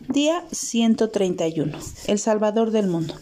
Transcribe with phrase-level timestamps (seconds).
[0.00, 1.78] Día 131.
[2.06, 3.14] El Salvador del mundo.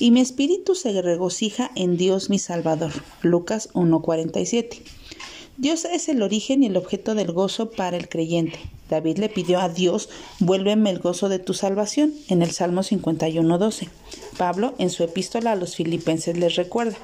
[0.00, 2.90] Y mi espíritu se regocija en Dios mi Salvador.
[3.22, 4.82] Lucas 1:47.
[5.56, 8.58] Dios es el origen y el objeto del gozo para el creyente.
[8.88, 10.08] David le pidió a Dios,
[10.40, 13.88] vuélveme el gozo de tu salvación, en el Salmo 51.12.
[14.36, 16.96] Pablo, en su epístola a los filipenses, les recuerda,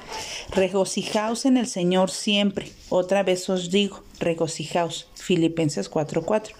[0.51, 2.73] regocijaos en el Señor siempre.
[2.89, 5.07] Otra vez os digo, regocijaos.
[5.15, 6.51] Filipenses 4.4.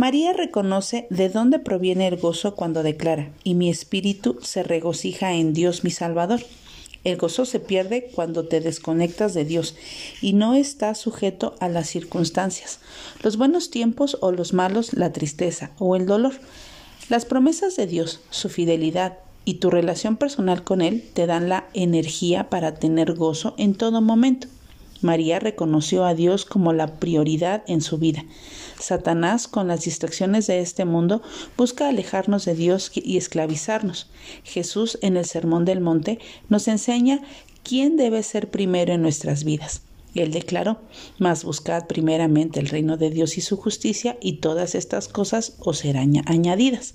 [0.00, 5.52] María reconoce de dónde proviene el gozo cuando declara, y mi espíritu se regocija en
[5.52, 6.40] Dios mi Salvador.
[7.04, 9.76] El gozo se pierde cuando te desconectas de Dios
[10.22, 12.80] y no está sujeto a las circunstancias,
[13.22, 16.32] los buenos tiempos o los malos, la tristeza o el dolor.
[17.10, 21.66] Las promesas de Dios, su fidelidad y tu relación personal con Él te dan la
[21.74, 24.48] energía para tener gozo en todo momento.
[25.02, 28.24] María reconoció a Dios como la prioridad en su vida.
[28.78, 31.22] Satanás, con las distracciones de este mundo,
[31.56, 34.08] busca alejarnos de Dios y esclavizarnos.
[34.44, 37.20] Jesús, en el Sermón del Monte, nos enseña
[37.62, 39.82] quién debe ser primero en nuestras vidas.
[40.14, 40.80] Él declaró,
[41.18, 45.78] mas buscad primeramente el reino de Dios y su justicia, y todas estas cosas os
[45.78, 46.94] serán añadidas.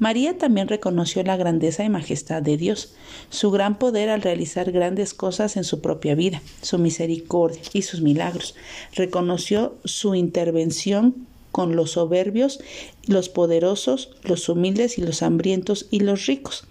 [0.00, 2.94] María también reconoció la grandeza y majestad de Dios,
[3.28, 8.00] su gran poder al realizar grandes cosas en su propia vida, su misericordia y sus
[8.00, 8.54] milagros.
[8.94, 12.60] Reconoció su intervención con los soberbios,
[13.06, 16.64] los poderosos, los humildes y los hambrientos y los ricos.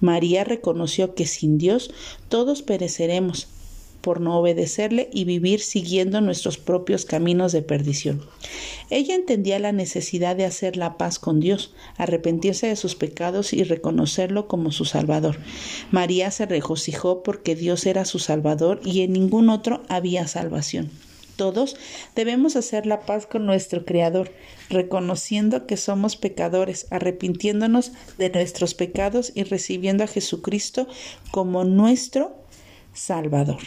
[0.00, 1.90] María reconoció que sin Dios
[2.28, 3.48] todos pereceremos,
[4.00, 8.22] por no obedecerle y vivir siguiendo nuestros propios caminos de perdición.
[8.88, 13.64] Ella entendía la necesidad de hacer la paz con Dios, arrepentirse de sus pecados y
[13.64, 15.38] reconocerlo como su Salvador.
[15.90, 20.90] María se regocijó porque Dios era su Salvador y en ningún otro había salvación.
[21.40, 21.76] Todos
[22.14, 24.30] debemos hacer la paz con nuestro Creador,
[24.68, 30.86] reconociendo que somos pecadores, arrepintiéndonos de nuestros pecados y recibiendo a Jesucristo
[31.30, 32.36] como nuestro
[32.92, 33.60] Salvador.